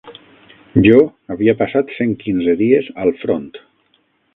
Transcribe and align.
Jo 0.87 1.01
havia 1.35 1.55
passat 1.61 1.95
cent 1.99 2.19
quinze 2.25 2.59
dies 2.67 2.93
al 3.05 3.17
front 3.23 3.51